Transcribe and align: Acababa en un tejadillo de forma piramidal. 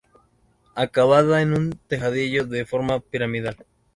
Acababa 0.73 1.43
en 1.43 1.53
un 1.53 1.79
tejadillo 1.87 2.47
de 2.47 2.65
forma 2.65 3.01
piramidal. 3.01 3.67